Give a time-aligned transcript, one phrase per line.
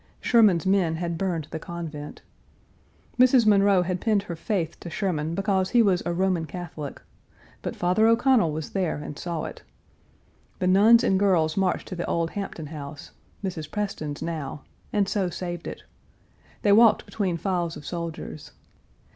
[0.19, 2.23] Sherman's men had burned the convent.
[3.19, 3.45] Mrs.
[3.45, 6.99] Munroe had pinned her faith to Sherman because he was a Roman Catholic,
[7.61, 9.61] but Father O'Connell was there and saw it.
[10.57, 13.11] The nuns and girls marched to the old Hampton house
[13.43, 13.69] (Mrs.
[13.69, 15.83] Preston's now), and so saved it.
[16.63, 18.53] They walked between files of soldiers.